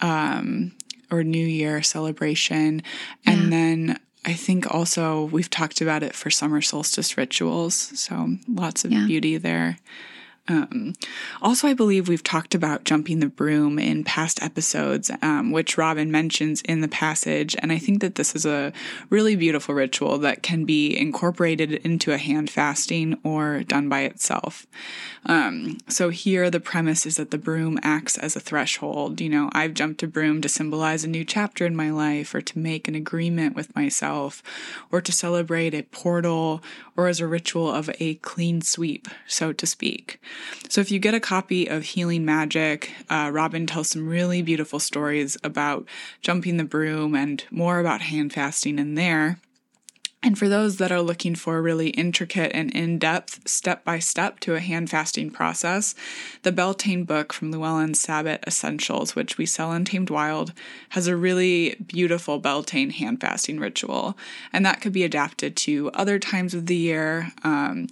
Um, 0.00 0.72
or 1.12 1.22
New 1.22 1.46
Year 1.46 1.82
celebration. 1.82 2.82
Yeah. 3.24 3.32
And 3.32 3.52
then 3.52 4.00
I 4.24 4.32
think 4.32 4.72
also 4.72 5.24
we've 5.26 5.50
talked 5.50 5.80
about 5.80 6.02
it 6.02 6.14
for 6.14 6.30
summer 6.30 6.60
solstice 6.62 7.16
rituals. 7.16 7.74
So 7.74 8.36
lots 8.48 8.84
of 8.84 8.92
yeah. 8.92 9.06
beauty 9.06 9.36
there. 9.36 9.78
Um, 10.48 10.94
also, 11.40 11.68
I 11.68 11.74
believe 11.74 12.08
we've 12.08 12.22
talked 12.22 12.54
about 12.54 12.82
jumping 12.82 13.20
the 13.20 13.28
broom 13.28 13.78
in 13.78 14.02
past 14.02 14.42
episodes, 14.42 15.08
um, 15.22 15.52
which 15.52 15.78
Robin 15.78 16.10
mentions 16.10 16.62
in 16.62 16.80
the 16.80 16.88
passage. 16.88 17.54
And 17.60 17.70
I 17.70 17.78
think 17.78 18.00
that 18.00 18.16
this 18.16 18.34
is 18.34 18.44
a 18.44 18.72
really 19.08 19.36
beautiful 19.36 19.72
ritual 19.74 20.18
that 20.18 20.42
can 20.42 20.64
be 20.64 20.98
incorporated 20.98 21.72
into 21.72 22.12
a 22.12 22.18
hand 22.18 22.50
fasting 22.50 23.20
or 23.22 23.62
done 23.62 23.88
by 23.88 24.00
itself. 24.00 24.66
Um, 25.26 25.78
so 25.88 26.08
here, 26.08 26.50
the 26.50 26.58
premise 26.58 27.06
is 27.06 27.16
that 27.16 27.30
the 27.30 27.38
broom 27.38 27.78
acts 27.84 28.18
as 28.18 28.34
a 28.34 28.40
threshold. 28.40 29.20
You 29.20 29.28
know, 29.28 29.48
I've 29.52 29.74
jumped 29.74 30.02
a 30.02 30.08
broom 30.08 30.40
to 30.42 30.48
symbolize 30.48 31.04
a 31.04 31.08
new 31.08 31.24
chapter 31.24 31.64
in 31.64 31.76
my 31.76 31.92
life, 31.92 32.34
or 32.34 32.40
to 32.40 32.58
make 32.58 32.88
an 32.88 32.96
agreement 32.96 33.54
with 33.54 33.74
myself, 33.76 34.42
or 34.90 35.00
to 35.00 35.12
celebrate 35.12 35.72
a 35.72 35.82
portal, 35.82 36.62
or 36.96 37.06
as 37.06 37.20
a 37.20 37.28
ritual 37.28 37.70
of 37.70 37.88
a 38.00 38.14
clean 38.16 38.60
sweep, 38.60 39.06
so 39.28 39.52
to 39.52 39.66
speak. 39.66 40.20
So 40.68 40.80
if 40.80 40.90
you 40.90 40.98
get 40.98 41.14
a 41.14 41.20
copy 41.20 41.66
of 41.66 41.82
Healing 41.82 42.24
Magic, 42.24 42.92
uh, 43.10 43.30
Robin 43.32 43.66
tells 43.66 43.90
some 43.90 44.08
really 44.08 44.42
beautiful 44.42 44.78
stories 44.78 45.36
about 45.44 45.86
jumping 46.20 46.56
the 46.56 46.64
broom 46.64 47.14
and 47.14 47.44
more 47.50 47.78
about 47.78 48.02
hand 48.02 48.32
fasting 48.32 48.78
in 48.78 48.94
there. 48.94 49.38
And 50.24 50.38
for 50.38 50.48
those 50.48 50.76
that 50.76 50.92
are 50.92 51.02
looking 51.02 51.34
for 51.34 51.56
a 51.56 51.62
really 51.62 51.88
intricate 51.90 52.52
and 52.54 52.70
in 52.70 52.98
depth 53.00 53.48
step 53.48 53.84
by 53.84 53.98
step 53.98 54.38
to 54.40 54.54
a 54.54 54.60
hand 54.60 54.88
fasting 54.88 55.30
process, 55.30 55.96
the 56.42 56.52
Beltane 56.52 57.02
book 57.02 57.32
from 57.32 57.50
Llewellyn 57.50 57.94
Sabbat 57.94 58.44
Essentials, 58.46 59.16
which 59.16 59.36
we 59.36 59.46
sell 59.46 59.72
in 59.72 59.84
Tamed 59.84 60.10
Wild, 60.10 60.52
has 60.90 61.08
a 61.08 61.16
really 61.16 61.74
beautiful 61.84 62.38
Beltane 62.38 62.90
hand 62.90 63.20
fasting 63.20 63.58
ritual. 63.58 64.16
And 64.52 64.64
that 64.64 64.80
could 64.80 64.92
be 64.92 65.02
adapted 65.02 65.56
to 65.56 65.90
other 65.92 66.20
times 66.20 66.54
of 66.54 66.66
the 66.66 66.76
year. 66.76 67.32
Um, 67.42 67.88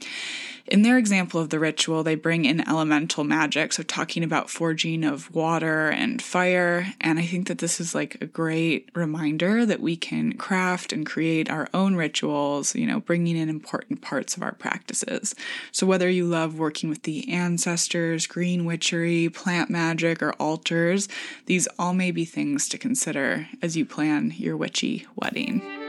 in 0.71 0.83
their 0.83 0.99
example 0.99 1.41
of 1.41 1.51
the 1.51 1.59
ritual, 1.59 2.05
they 2.05 2.15
bring 2.15 2.45
in 2.45 2.67
elemental 2.69 3.25
magic, 3.25 3.73
so 3.73 3.83
talking 3.83 4.23
about 4.23 4.49
forging 4.49 5.03
of 5.03 5.35
water 5.35 5.89
and 5.89 6.23
fire. 6.23 6.95
And 7.01 7.19
I 7.19 7.27
think 7.27 7.49
that 7.49 7.59
this 7.59 7.81
is 7.81 7.93
like 7.93 8.17
a 8.21 8.27
great 8.27 8.89
reminder 8.95 9.67
that 9.67 9.81
we 9.81 9.97
can 9.97 10.35
craft 10.35 10.93
and 10.93 11.05
create 11.05 11.51
our 11.51 11.69
own 11.75 11.97
rituals, 12.21 12.75
you 12.75 12.87
know, 12.87 13.01
bringing 13.01 13.37
in 13.37 13.49
important 13.49 14.03
parts 14.03 14.37
of 14.37 14.43
our 14.43 14.53
practices. 14.53 15.35
So 15.73 15.87
whether 15.87 16.09
you 16.09 16.27
love 16.27 16.59
working 16.59 16.91
with 16.91 17.03
the 17.03 17.31
ancestors, 17.33 18.27
green 18.27 18.65
witchery, 18.65 19.29
plant 19.29 19.71
magic, 19.71 20.23
or 20.23 20.33
altars, 20.33 21.09
these 21.47 21.67
all 21.79 21.95
may 21.95 22.11
be 22.11 22.25
things 22.25 22.69
to 22.69 22.79
consider 22.79 23.49
as 23.63 23.77
you 23.77 23.87
plan 23.87 24.33
your 24.37 24.57
witchy 24.57 25.07
wedding. 25.17 25.80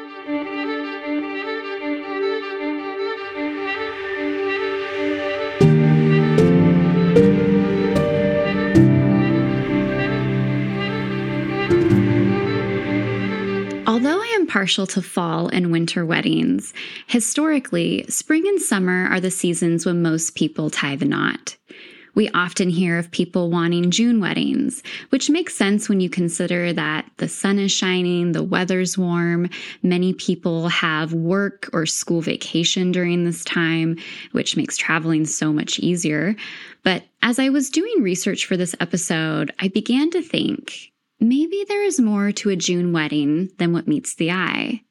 Partial 14.51 14.85
to 14.85 15.01
fall 15.01 15.47
and 15.47 15.71
winter 15.71 16.05
weddings, 16.05 16.73
historically, 17.07 18.03
spring 18.09 18.45
and 18.45 18.61
summer 18.61 19.07
are 19.07 19.21
the 19.21 19.31
seasons 19.31 19.85
when 19.85 20.01
most 20.01 20.35
people 20.35 20.69
tie 20.69 20.97
the 20.97 21.05
knot. 21.05 21.55
We 22.15 22.27
often 22.31 22.69
hear 22.69 22.97
of 22.97 23.09
people 23.11 23.49
wanting 23.49 23.91
June 23.91 24.19
weddings, 24.19 24.83
which 25.07 25.29
makes 25.29 25.55
sense 25.55 25.87
when 25.87 26.01
you 26.01 26.09
consider 26.09 26.73
that 26.73 27.09
the 27.15 27.29
sun 27.29 27.59
is 27.59 27.71
shining, 27.71 28.33
the 28.33 28.43
weather's 28.43 28.97
warm, 28.97 29.49
many 29.83 30.11
people 30.11 30.67
have 30.67 31.13
work 31.13 31.69
or 31.71 31.85
school 31.85 32.19
vacation 32.19 32.91
during 32.91 33.23
this 33.23 33.45
time, 33.45 33.97
which 34.33 34.57
makes 34.57 34.75
traveling 34.75 35.23
so 35.23 35.53
much 35.53 35.79
easier. 35.79 36.35
But 36.83 37.03
as 37.21 37.39
I 37.39 37.47
was 37.47 37.69
doing 37.69 38.01
research 38.01 38.45
for 38.45 38.57
this 38.57 38.75
episode, 38.81 39.53
I 39.59 39.69
began 39.69 40.09
to 40.09 40.21
think 40.21 40.90
maybe 41.21 41.63
there 41.67 41.83
is 41.83 41.99
more 41.99 42.31
to 42.31 42.49
a 42.49 42.55
June 42.55 42.91
wedding 42.91 43.49
than 43.57 43.71
what 43.71 43.87
meets 43.87 44.15
the 44.15 44.31
eye. 44.31 44.81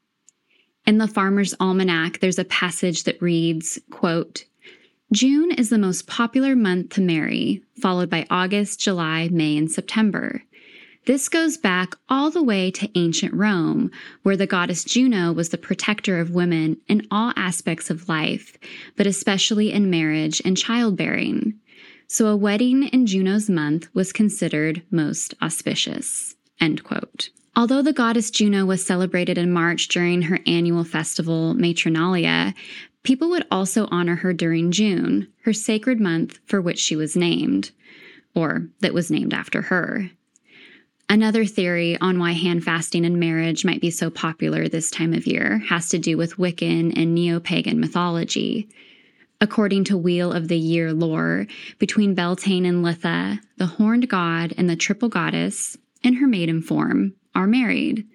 In 0.86 0.98
the 0.98 1.08
Farmer's 1.08 1.54
Almanac, 1.60 2.20
there's 2.20 2.38
a 2.38 2.44
passage 2.44 3.04
that 3.04 3.20
reads, 3.20 3.78
quote, 3.90 4.44
June 5.12 5.50
is 5.50 5.70
the 5.70 5.78
most 5.78 6.06
popular 6.06 6.54
month 6.54 6.90
to 6.90 7.00
marry, 7.00 7.62
followed 7.80 8.08
by 8.08 8.26
August, 8.30 8.78
July, 8.78 9.28
May, 9.30 9.56
and 9.56 9.70
September. 9.70 10.44
This 11.06 11.28
goes 11.28 11.56
back 11.56 11.96
all 12.08 12.30
the 12.30 12.42
way 12.42 12.70
to 12.72 12.90
ancient 12.94 13.34
Rome, 13.34 13.90
where 14.22 14.36
the 14.36 14.46
goddess 14.46 14.84
Juno 14.84 15.32
was 15.32 15.48
the 15.48 15.58
protector 15.58 16.20
of 16.20 16.30
women 16.30 16.76
in 16.86 17.06
all 17.10 17.32
aspects 17.34 17.90
of 17.90 18.08
life, 18.08 18.56
but 18.96 19.06
especially 19.06 19.72
in 19.72 19.90
marriage 19.90 20.40
and 20.44 20.56
childbearing 20.56 21.54
so 22.10 22.26
a 22.26 22.36
wedding 22.36 22.88
in 22.88 23.06
Juno's 23.06 23.48
month 23.48 23.86
was 23.94 24.12
considered 24.12 24.82
most 24.90 25.32
auspicious. 25.40 26.34
End 26.60 26.82
quote. 26.82 27.30
Although 27.54 27.82
the 27.82 27.92
goddess 27.92 28.32
Juno 28.32 28.66
was 28.66 28.84
celebrated 28.84 29.38
in 29.38 29.52
March 29.52 29.86
during 29.86 30.22
her 30.22 30.40
annual 30.44 30.82
festival, 30.82 31.54
Matronalia, 31.54 32.52
people 33.04 33.30
would 33.30 33.46
also 33.48 33.86
honor 33.92 34.16
her 34.16 34.32
during 34.32 34.72
June, 34.72 35.28
her 35.44 35.52
sacred 35.52 36.00
month 36.00 36.40
for 36.46 36.60
which 36.60 36.80
she 36.80 36.96
was 36.96 37.14
named, 37.14 37.70
or 38.34 38.66
that 38.80 38.92
was 38.92 39.12
named 39.12 39.32
after 39.32 39.62
her. 39.62 40.10
Another 41.08 41.44
theory 41.44 41.96
on 42.00 42.18
why 42.18 42.32
hand 42.32 42.64
fasting 42.64 43.06
and 43.06 43.20
marriage 43.20 43.64
might 43.64 43.80
be 43.80 43.90
so 43.92 44.10
popular 44.10 44.66
this 44.66 44.90
time 44.90 45.14
of 45.14 45.28
year 45.28 45.58
has 45.68 45.88
to 45.90 45.98
do 46.00 46.16
with 46.16 46.38
Wiccan 46.38 46.92
and 46.96 47.14
neo 47.14 47.38
pagan 47.38 47.78
mythology. 47.78 48.68
According 49.42 49.84
to 49.84 49.96
Wheel 49.96 50.32
of 50.32 50.48
the 50.48 50.58
Year 50.58 50.92
lore, 50.92 51.46
between 51.78 52.14
Beltane 52.14 52.66
and 52.66 52.84
Litha, 52.84 53.40
the 53.56 53.66
horned 53.66 54.08
god 54.08 54.52
and 54.58 54.68
the 54.68 54.76
triple 54.76 55.08
goddess, 55.08 55.78
in 56.02 56.14
her 56.14 56.26
maiden 56.26 56.60
form, 56.60 57.14
are 57.34 57.46
married. 57.46 58.06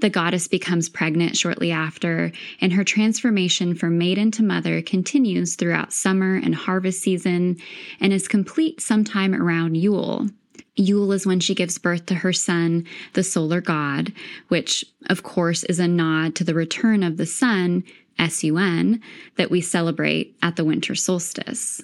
The 0.00 0.10
goddess 0.10 0.48
becomes 0.48 0.88
pregnant 0.88 1.36
shortly 1.36 1.70
after, 1.70 2.32
and 2.60 2.72
her 2.72 2.82
transformation 2.82 3.76
from 3.76 3.96
maiden 3.96 4.32
to 4.32 4.42
mother 4.42 4.82
continues 4.82 5.54
throughout 5.54 5.92
summer 5.92 6.34
and 6.34 6.54
harvest 6.54 7.00
season 7.00 7.58
and 8.00 8.12
is 8.12 8.26
complete 8.26 8.80
sometime 8.80 9.34
around 9.34 9.76
Yule. 9.76 10.26
Yule 10.74 11.12
is 11.12 11.26
when 11.26 11.40
she 11.40 11.54
gives 11.54 11.78
birth 11.78 12.06
to 12.06 12.16
her 12.16 12.32
son, 12.32 12.84
the 13.14 13.22
solar 13.22 13.60
god, 13.60 14.12
which, 14.48 14.84
of 15.08 15.22
course, 15.22 15.62
is 15.64 15.78
a 15.78 15.88
nod 15.88 16.34
to 16.34 16.44
the 16.44 16.54
return 16.54 17.02
of 17.02 17.16
the 17.16 17.24
sun 17.24 17.84
SUN, 18.18 19.00
that 19.36 19.50
we 19.50 19.60
celebrate 19.60 20.36
at 20.42 20.56
the 20.56 20.64
winter 20.64 20.94
solstice. 20.94 21.82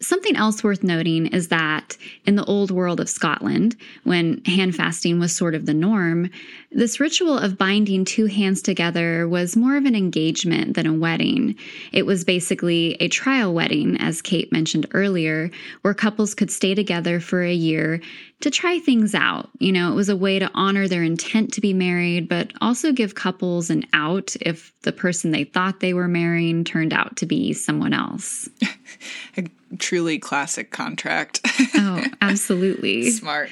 Something 0.00 0.36
else 0.36 0.62
worth 0.62 0.82
noting 0.82 1.28
is 1.28 1.48
that 1.48 1.96
in 2.26 2.34
the 2.36 2.44
old 2.44 2.70
world 2.70 3.00
of 3.00 3.08
Scotland, 3.08 3.76
when 4.02 4.44
hand 4.44 4.74
fasting 4.74 5.20
was 5.20 5.34
sort 5.34 5.54
of 5.54 5.66
the 5.66 5.72
norm, 5.72 6.30
this 6.70 6.98
ritual 6.98 7.38
of 7.38 7.56
binding 7.56 8.04
two 8.04 8.26
hands 8.26 8.60
together 8.60 9.28
was 9.28 9.56
more 9.56 9.76
of 9.76 9.86
an 9.86 9.94
engagement 9.94 10.74
than 10.74 10.86
a 10.86 10.92
wedding. 10.92 11.54
It 11.92 12.04
was 12.04 12.24
basically 12.24 12.96
a 13.00 13.08
trial 13.08 13.54
wedding, 13.54 13.96
as 13.98 14.20
Kate 14.20 14.50
mentioned 14.50 14.86
earlier, 14.92 15.50
where 15.82 15.94
couples 15.94 16.34
could 16.34 16.50
stay 16.50 16.74
together 16.74 17.20
for 17.20 17.42
a 17.42 17.54
year 17.54 18.00
to 18.40 18.50
try 18.50 18.80
things 18.80 19.14
out. 19.14 19.48
You 19.58 19.72
know, 19.72 19.90
it 19.92 19.94
was 19.94 20.08
a 20.08 20.16
way 20.16 20.38
to 20.38 20.50
honor 20.54 20.88
their 20.88 21.02
intent 21.02 21.52
to 21.54 21.60
be 21.60 21.72
married, 21.72 22.28
but 22.28 22.52
also 22.60 22.92
give 22.92 23.14
couples 23.14 23.70
an 23.70 23.86
out 23.92 24.34
if 24.40 24.72
the 24.82 24.92
person 24.92 25.30
they 25.30 25.44
thought 25.44 25.80
they 25.80 25.94
were 25.94 26.08
marrying 26.08 26.64
turned 26.64 26.92
out 26.92 27.16
to 27.18 27.26
be 27.26 27.52
someone 27.52 27.94
else. 27.94 28.50
a 29.36 29.44
truly 29.78 30.18
classic 30.18 30.70
contract. 30.70 31.40
oh, 31.74 32.04
absolutely. 32.20 33.10
Smart. 33.10 33.50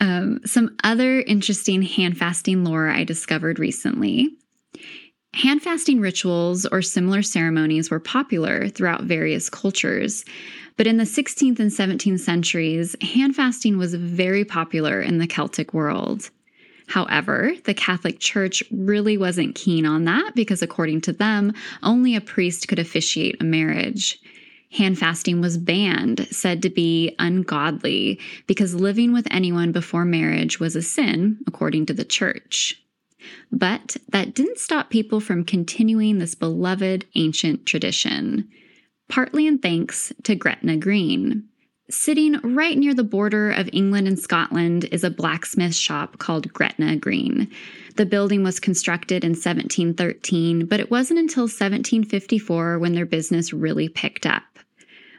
Um, 0.00 0.40
some 0.44 0.76
other 0.82 1.20
interesting 1.20 1.82
hand 1.82 2.18
fasting 2.18 2.64
lore 2.64 2.88
I 2.88 3.04
discovered 3.04 3.58
recently. 3.58 4.36
Hand 5.34 5.62
fasting 5.62 6.00
rituals 6.00 6.64
or 6.64 6.80
similar 6.80 7.22
ceremonies 7.22 7.90
were 7.90 8.00
popular 8.00 8.68
throughout 8.68 9.02
various 9.02 9.50
cultures, 9.50 10.24
but 10.76 10.86
in 10.86 10.96
the 10.96 11.04
16th 11.04 11.58
and 11.58 11.70
17th 11.70 12.20
centuries, 12.20 12.94
hand 13.00 13.34
fasting 13.34 13.76
was 13.76 13.94
very 13.94 14.44
popular 14.44 15.00
in 15.00 15.18
the 15.18 15.26
Celtic 15.26 15.74
world. 15.74 16.30
However, 16.86 17.52
the 17.64 17.74
Catholic 17.74 18.20
Church 18.20 18.62
really 18.70 19.16
wasn't 19.16 19.54
keen 19.54 19.86
on 19.86 20.04
that 20.04 20.32
because, 20.34 20.62
according 20.62 21.00
to 21.02 21.12
them, 21.12 21.52
only 21.82 22.14
a 22.14 22.20
priest 22.20 22.68
could 22.68 22.78
officiate 22.78 23.40
a 23.40 23.44
marriage. 23.44 24.20
Hand 24.74 24.98
fasting 24.98 25.40
was 25.40 25.56
banned, 25.56 26.26
said 26.32 26.60
to 26.62 26.68
be 26.68 27.14
ungodly, 27.20 28.18
because 28.48 28.74
living 28.74 29.12
with 29.12 29.28
anyone 29.30 29.70
before 29.70 30.04
marriage 30.04 30.58
was 30.58 30.74
a 30.74 30.82
sin, 30.82 31.38
according 31.46 31.86
to 31.86 31.94
the 31.94 32.04
church. 32.04 32.82
But 33.52 33.96
that 34.08 34.34
didn't 34.34 34.58
stop 34.58 34.90
people 34.90 35.20
from 35.20 35.44
continuing 35.44 36.18
this 36.18 36.34
beloved 36.34 37.06
ancient 37.14 37.66
tradition, 37.66 38.48
partly 39.08 39.46
in 39.46 39.58
thanks 39.58 40.12
to 40.24 40.34
Gretna 40.34 40.76
Green. 40.76 41.44
Sitting 41.88 42.40
right 42.56 42.76
near 42.76 42.94
the 42.94 43.04
border 43.04 43.52
of 43.52 43.70
England 43.72 44.08
and 44.08 44.18
Scotland 44.18 44.86
is 44.90 45.04
a 45.04 45.10
blacksmith 45.10 45.76
shop 45.76 46.18
called 46.18 46.52
Gretna 46.52 46.96
Green. 46.96 47.48
The 47.94 48.06
building 48.06 48.42
was 48.42 48.58
constructed 48.58 49.22
in 49.22 49.32
1713, 49.32 50.66
but 50.66 50.80
it 50.80 50.90
wasn't 50.90 51.20
until 51.20 51.42
1754 51.42 52.80
when 52.80 52.94
their 52.94 53.06
business 53.06 53.52
really 53.52 53.88
picked 53.88 54.26
up. 54.26 54.42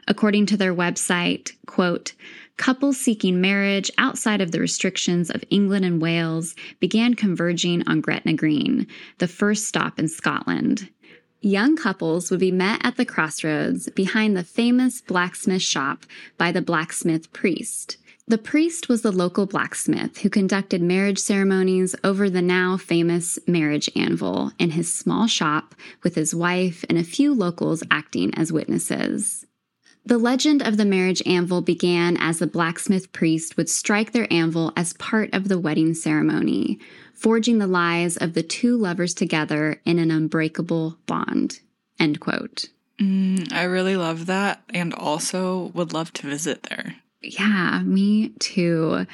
According 0.08 0.46
to 0.46 0.56
their 0.56 0.74
website, 0.74 1.52
quote, 1.66 2.12
couples 2.56 2.98
seeking 2.98 3.40
marriage 3.40 3.90
outside 3.98 4.40
of 4.40 4.52
the 4.52 4.60
restrictions 4.60 5.30
of 5.30 5.44
England 5.50 5.84
and 5.84 6.00
Wales 6.00 6.54
began 6.80 7.14
converging 7.14 7.86
on 7.86 8.00
Gretna 8.00 8.34
Green, 8.34 8.86
the 9.18 9.28
first 9.28 9.66
stop 9.66 9.98
in 9.98 10.08
Scotland. 10.08 10.88
Young 11.40 11.76
couples 11.76 12.30
would 12.30 12.40
be 12.40 12.50
met 12.50 12.80
at 12.84 12.96
the 12.96 13.04
crossroads 13.04 13.88
behind 13.90 14.36
the 14.36 14.44
famous 14.44 15.00
blacksmith 15.00 15.62
shop 15.62 16.04
by 16.38 16.50
the 16.50 16.62
blacksmith 16.62 17.32
priest. 17.32 17.98
The 18.28 18.38
priest 18.38 18.88
was 18.88 19.02
the 19.02 19.12
local 19.12 19.46
blacksmith 19.46 20.18
who 20.18 20.30
conducted 20.30 20.82
marriage 20.82 21.20
ceremonies 21.20 21.94
over 22.02 22.28
the 22.28 22.42
now 22.42 22.76
famous 22.76 23.38
marriage 23.46 23.88
anvil 23.94 24.50
in 24.58 24.70
his 24.70 24.92
small 24.92 25.28
shop 25.28 25.76
with 26.02 26.16
his 26.16 26.34
wife 26.34 26.84
and 26.88 26.98
a 26.98 27.04
few 27.04 27.32
locals 27.32 27.84
acting 27.88 28.34
as 28.34 28.52
witnesses. 28.52 29.46
The 30.06 30.18
legend 30.18 30.62
of 30.62 30.76
the 30.76 30.84
marriage 30.84 31.20
anvil 31.26 31.62
began 31.62 32.16
as 32.16 32.38
the 32.38 32.46
blacksmith 32.46 33.12
priest 33.12 33.56
would 33.56 33.68
strike 33.68 34.12
their 34.12 34.32
anvil 34.32 34.72
as 34.76 34.92
part 34.92 35.34
of 35.34 35.48
the 35.48 35.58
wedding 35.58 35.94
ceremony, 35.94 36.78
forging 37.12 37.58
the 37.58 37.66
lives 37.66 38.16
of 38.16 38.34
the 38.34 38.44
two 38.44 38.76
lovers 38.76 39.14
together 39.14 39.80
in 39.84 39.98
an 39.98 40.12
unbreakable 40.12 40.96
bond. 41.06 41.58
End 41.98 42.20
quote. 42.20 42.66
Mm, 43.00 43.52
I 43.52 43.64
really 43.64 43.96
love 43.96 44.26
that 44.26 44.62
and 44.72 44.94
also 44.94 45.72
would 45.74 45.92
love 45.92 46.12
to 46.14 46.28
visit 46.28 46.62
there. 46.64 46.94
Yeah, 47.20 47.82
me 47.82 48.28
too. 48.38 49.06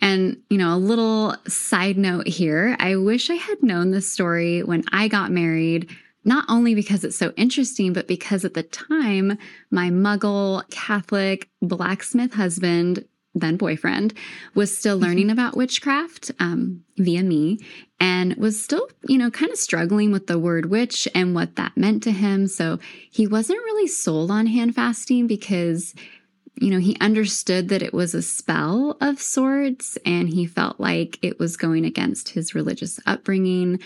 And, 0.00 0.40
you 0.48 0.58
know, 0.58 0.74
a 0.74 0.78
little 0.78 1.34
side 1.48 1.98
note 1.98 2.28
here 2.28 2.76
I 2.78 2.94
wish 2.94 3.30
I 3.30 3.34
had 3.34 3.64
known 3.64 3.90
this 3.90 4.12
story 4.12 4.62
when 4.62 4.84
I 4.92 5.08
got 5.08 5.32
married, 5.32 5.90
not 6.26 6.44
only 6.48 6.74
because 6.74 7.04
it's 7.04 7.16
so 7.16 7.32
interesting, 7.36 7.92
but 7.92 8.08
because 8.08 8.44
at 8.44 8.54
the 8.54 8.64
time, 8.64 9.38
my 9.70 9.90
muggle 9.90 10.68
Catholic 10.70 11.48
blacksmith 11.62 12.34
husband, 12.34 13.04
then 13.32 13.56
boyfriend, 13.56 14.12
was 14.54 14.76
still 14.76 14.98
learning 14.98 15.28
mm-hmm. 15.28 15.38
about 15.38 15.56
witchcraft 15.56 16.32
um, 16.40 16.82
via 16.98 17.22
me 17.22 17.60
and 18.00 18.34
was 18.36 18.62
still, 18.62 18.88
you 19.08 19.16
know, 19.16 19.30
kind 19.30 19.52
of 19.52 19.58
struggling 19.58 20.10
with 20.10 20.26
the 20.26 20.38
word 20.38 20.66
witch 20.66 21.06
and 21.14 21.34
what 21.34 21.54
that 21.54 21.76
meant 21.76 22.02
to 22.02 22.10
him. 22.10 22.48
So 22.48 22.80
he 23.10 23.26
wasn't 23.28 23.60
really 23.60 23.86
sold 23.86 24.30
on 24.30 24.46
hand 24.46 24.74
fasting 24.74 25.28
because 25.28 25.94
you 26.58 26.70
know, 26.70 26.78
he 26.78 26.96
understood 27.02 27.68
that 27.68 27.82
it 27.82 27.92
was 27.92 28.14
a 28.14 28.22
spell 28.22 28.96
of 29.02 29.20
sorts 29.20 29.98
and 30.06 30.30
he 30.30 30.46
felt 30.46 30.80
like 30.80 31.18
it 31.20 31.38
was 31.38 31.54
going 31.54 31.84
against 31.84 32.30
his 32.30 32.54
religious 32.54 32.98
upbringing. 33.04 33.78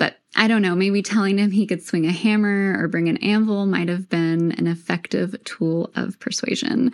But 0.00 0.16
I 0.34 0.48
don't 0.48 0.62
know, 0.62 0.74
maybe 0.74 1.02
telling 1.02 1.36
him 1.36 1.50
he 1.50 1.66
could 1.66 1.84
swing 1.84 2.06
a 2.06 2.10
hammer 2.10 2.74
or 2.78 2.88
bring 2.88 3.10
an 3.10 3.18
anvil 3.18 3.66
might 3.66 3.90
have 3.90 4.08
been 4.08 4.52
an 4.52 4.66
effective 4.66 5.36
tool 5.44 5.90
of 5.94 6.18
persuasion. 6.18 6.92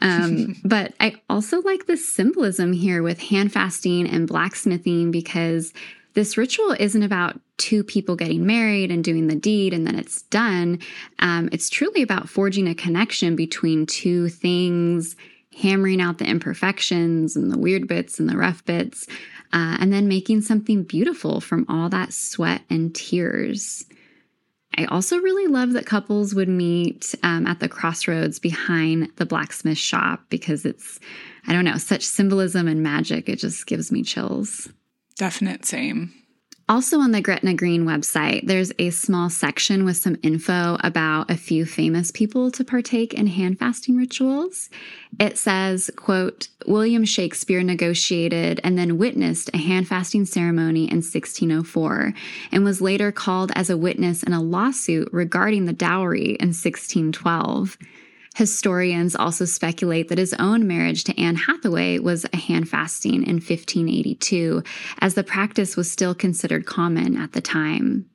Um, 0.00 0.54
but 0.64 0.94
I 1.00 1.16
also 1.28 1.60
like 1.62 1.86
the 1.86 1.96
symbolism 1.96 2.72
here 2.72 3.02
with 3.02 3.18
hand 3.18 3.52
fasting 3.52 4.08
and 4.08 4.28
blacksmithing 4.28 5.10
because 5.10 5.72
this 6.14 6.36
ritual 6.36 6.76
isn't 6.78 7.02
about 7.02 7.40
two 7.56 7.82
people 7.82 8.14
getting 8.14 8.46
married 8.46 8.92
and 8.92 9.02
doing 9.02 9.26
the 9.26 9.34
deed 9.34 9.74
and 9.74 9.84
then 9.84 9.98
it's 9.98 10.22
done. 10.22 10.78
Um, 11.18 11.48
it's 11.50 11.68
truly 11.68 12.02
about 12.02 12.28
forging 12.28 12.68
a 12.68 12.74
connection 12.76 13.34
between 13.34 13.86
two 13.86 14.28
things, 14.28 15.16
hammering 15.56 16.00
out 16.00 16.18
the 16.18 16.26
imperfections 16.26 17.36
and 17.36 17.50
the 17.50 17.58
weird 17.58 17.88
bits 17.88 18.18
and 18.18 18.28
the 18.28 18.36
rough 18.36 18.64
bits, 18.64 19.06
uh, 19.52 19.76
and 19.80 19.92
then 19.92 20.08
making 20.08 20.42
something 20.42 20.82
beautiful 20.82 21.40
from 21.40 21.64
all 21.68 21.88
that 21.88 22.12
sweat 22.12 22.62
and 22.70 22.94
tears. 22.94 23.84
I 24.76 24.86
also 24.86 25.18
really 25.18 25.46
love 25.46 25.72
that 25.74 25.86
couples 25.86 26.34
would 26.34 26.48
meet 26.48 27.14
um, 27.22 27.46
at 27.46 27.60
the 27.60 27.68
crossroads 27.68 28.38
behind 28.38 29.10
the 29.16 29.26
blacksmith 29.26 29.78
shop 29.78 30.24
because 30.28 30.64
it's, 30.64 30.98
I 31.46 31.52
don't 31.52 31.64
know, 31.64 31.78
such 31.78 32.04
symbolism 32.04 32.66
and 32.66 32.82
magic. 32.82 33.28
It 33.28 33.36
just 33.38 33.66
gives 33.66 33.92
me 33.92 34.02
chills. 34.02 34.68
Definite 35.16 35.64
same. 35.64 36.12
Also 36.66 36.98
on 36.98 37.10
the 37.10 37.20
Gretna 37.20 37.52
Green 37.52 37.84
website, 37.84 38.46
there's 38.46 38.72
a 38.78 38.88
small 38.88 39.28
section 39.28 39.84
with 39.84 39.98
some 39.98 40.16
info 40.22 40.78
about 40.80 41.30
a 41.30 41.36
few 41.36 41.66
famous 41.66 42.10
people 42.10 42.50
to 42.52 42.64
partake 42.64 43.12
in 43.12 43.26
hand 43.26 43.58
fasting 43.58 43.96
rituals. 43.96 44.70
It 45.20 45.36
says, 45.36 45.90
quote, 45.94 46.48
William 46.66 47.04
Shakespeare 47.04 47.62
negotiated 47.62 48.62
and 48.64 48.78
then 48.78 48.96
witnessed 48.96 49.50
a 49.52 49.58
hand 49.58 49.88
fasting 49.88 50.24
ceremony 50.24 50.84
in 50.84 51.02
1604 51.02 52.14
and 52.50 52.64
was 52.64 52.80
later 52.80 53.12
called 53.12 53.52
as 53.54 53.68
a 53.68 53.76
witness 53.76 54.22
in 54.22 54.32
a 54.32 54.40
lawsuit 54.40 55.10
regarding 55.12 55.66
the 55.66 55.74
dowry 55.74 56.36
in 56.40 56.48
1612. 56.48 57.76
Historians 58.34 59.14
also 59.14 59.44
speculate 59.44 60.08
that 60.08 60.18
his 60.18 60.34
own 60.34 60.66
marriage 60.66 61.04
to 61.04 61.18
Anne 61.18 61.36
Hathaway 61.36 61.98
was 62.00 62.26
a 62.32 62.36
hand 62.36 62.68
fasting 62.68 63.22
in 63.22 63.36
1582, 63.36 64.62
as 64.98 65.14
the 65.14 65.22
practice 65.22 65.76
was 65.76 65.90
still 65.90 66.14
considered 66.14 66.66
common 66.66 67.16
at 67.16 67.32
the 67.32 67.40
time. 67.40 68.06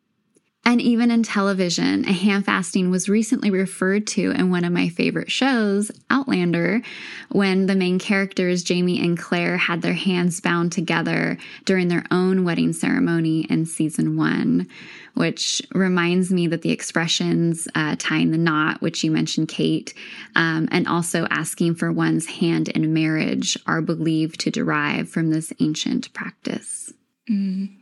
And 0.70 0.80
even 0.80 1.10
in 1.10 1.24
television, 1.24 2.06
a 2.06 2.14
hand 2.14 2.46
fasting 2.46 2.92
was 2.92 3.10
recently 3.10 3.50
referred 3.50 4.06
to 4.10 4.30
in 4.30 4.52
one 4.52 4.64
of 4.64 4.72
my 4.72 4.88
favorite 4.88 5.32
shows, 5.32 5.92
Outlander, 6.12 6.84
when 7.32 7.66
the 7.66 7.74
main 7.74 7.98
characters, 7.98 8.62
Jamie 8.62 9.04
and 9.04 9.18
Claire, 9.18 9.58
had 9.58 9.82
their 9.82 9.96
hands 9.96 10.40
bound 10.40 10.72
together 10.72 11.40
during 11.66 11.88
their 11.88 12.06
own 12.12 12.44
wedding 12.44 12.72
ceremony 12.72 13.48
in 13.50 13.66
season 13.66 14.16
one 14.16 14.68
which 15.16 15.62
reminds 15.74 16.32
me 16.32 16.48
that 16.48 16.62
the 16.62 16.72
expressions 16.72 17.68
uh, 17.76 17.96
tying 17.98 18.32
the 18.32 18.38
knot, 18.38 18.80
which 18.80 19.04
you 19.04 19.12
mentioned, 19.12 19.50
Kate, 19.50 19.94
um, 20.36 20.70
and 20.72 20.88
also 20.88 21.28
asking 21.30 21.76
for 21.76 21.92
one's 21.92 22.28
hand 22.28 22.70
in 22.70 22.94
marriage 22.94 23.58
are 23.66 23.82
believed 23.82 24.40
to 24.40 24.52
derive 24.52 25.10
from 25.10 25.32
this 25.32 25.52
ancient 25.60 26.14
practice. 26.14 26.94
Mm. 27.30 27.79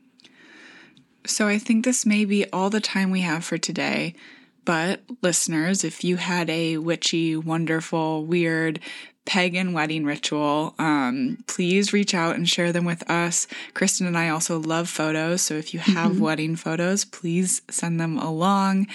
So 1.28 1.48
I 1.48 1.60
think 1.60 1.84
this 1.84 2.06
may 2.06 2.26
be 2.26 2.50
all 2.52 2.70
the 2.70 2.82
time 2.82 3.12
we 3.12 3.22
have 3.22 3.44
for 3.44 3.58
today. 3.58 4.16
But 4.66 5.02
listeners, 5.22 5.84
if 5.84 6.04
you 6.04 6.18
had 6.18 6.50
a 6.50 6.78
witchy, 6.78 7.36
wonderful, 7.36 8.26
weird, 8.26 8.80
pagan 9.26 9.74
wedding 9.74 10.06
ritual, 10.06 10.74
um, 10.80 11.38
please 11.48 11.94
reach 11.94 12.14
out 12.14 12.36
and 12.36 12.48
share 12.48 12.72
them 12.72 12.86
with 12.86 13.10
us. 13.10 13.48
Kristen 13.74 14.08
and 14.08 14.18
I 14.18 14.30
also 14.30 14.60
love 14.60 14.90
photos. 14.90 15.42
So 15.42 15.54
if 15.54 15.74
you 15.74 15.80
have 15.82 16.14
mm-hmm. 16.14 16.22
wedding 16.22 16.56
photos, 16.56 17.06
please 17.06 17.62
send 17.70 18.00
them 18.00 18.18
along. 18.18 18.88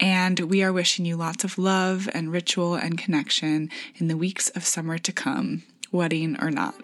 And 0.00 0.38
we 0.40 0.62
are 0.62 0.72
wishing 0.72 1.04
you 1.04 1.16
lots 1.16 1.42
of 1.42 1.58
love 1.58 2.08
and 2.12 2.30
ritual 2.30 2.74
and 2.74 2.98
connection 2.98 3.70
in 3.96 4.08
the 4.08 4.16
weeks 4.16 4.48
of 4.50 4.64
summer 4.64 4.98
to 4.98 5.12
come, 5.12 5.62
wedding 5.90 6.36
or 6.40 6.50
not. 6.50 6.74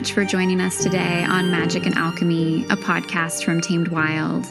Much 0.00 0.12
for 0.12 0.24
joining 0.24 0.62
us 0.62 0.82
today 0.82 1.24
on 1.24 1.50
Magic 1.50 1.84
and 1.84 1.94
Alchemy, 1.94 2.64
a 2.70 2.76
podcast 2.76 3.44
from 3.44 3.60
Tamed 3.60 3.88
Wild. 3.88 4.46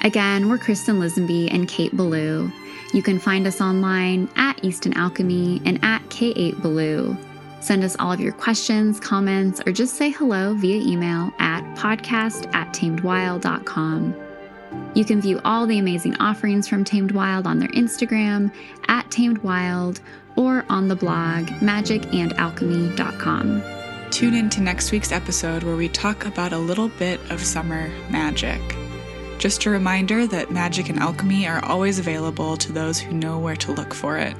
Again, 0.00 0.48
we're 0.48 0.56
Kristen 0.56 0.98
Lisenby 0.98 1.52
and 1.52 1.68
Kate 1.68 1.94
Ballou. 1.94 2.50
You 2.94 3.02
can 3.02 3.18
find 3.18 3.46
us 3.46 3.60
online 3.60 4.26
at 4.36 4.64
Easton 4.64 4.94
Alchemy 4.94 5.60
and 5.66 5.78
at 5.84 6.00
K8 6.04 6.62
Ballou. 6.62 7.14
Send 7.60 7.84
us 7.84 7.94
all 7.98 8.10
of 8.10 8.20
your 8.20 8.32
questions, 8.32 8.98
comments, 8.98 9.60
or 9.66 9.72
just 9.72 9.96
say 9.96 10.08
hello 10.08 10.54
via 10.54 10.80
email 10.80 11.30
at 11.40 11.62
podcast 11.76 12.50
at 12.54 12.72
tamedwild.com. 12.72 14.14
You 14.94 15.04
can 15.04 15.20
view 15.20 15.42
all 15.44 15.66
the 15.66 15.78
amazing 15.78 16.16
offerings 16.16 16.66
from 16.66 16.84
Tamed 16.84 17.12
Wild 17.12 17.46
on 17.46 17.58
their 17.58 17.68
Instagram 17.68 18.50
at 18.88 19.10
Tamed 19.10 19.42
Wild 19.42 20.00
or 20.36 20.64
on 20.70 20.88
the 20.88 20.96
blog 20.96 21.48
magicandalchemy.com. 21.48 23.85
Tune 24.10 24.34
in 24.34 24.48
to 24.50 24.62
next 24.62 24.92
week's 24.92 25.12
episode 25.12 25.62
where 25.62 25.76
we 25.76 25.88
talk 25.88 26.24
about 26.24 26.52
a 26.52 26.58
little 26.58 26.88
bit 26.88 27.20
of 27.30 27.42
summer 27.42 27.90
magic. 28.08 28.60
Just 29.38 29.66
a 29.66 29.70
reminder 29.70 30.26
that 30.26 30.50
magic 30.50 30.88
and 30.88 30.98
alchemy 30.98 31.46
are 31.46 31.62
always 31.64 31.98
available 31.98 32.56
to 32.56 32.72
those 32.72 32.98
who 32.98 33.12
know 33.12 33.38
where 33.38 33.56
to 33.56 33.72
look 33.72 33.92
for 33.92 34.16
it. 34.16 34.34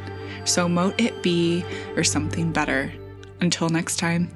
So 0.45 0.69
mote 0.69 1.01
it 1.01 1.23
be 1.23 1.65
or 1.97 2.05
something 2.05 2.53
better. 2.53 2.93
Until 3.41 3.69
next 3.69 3.97
time. 3.97 4.31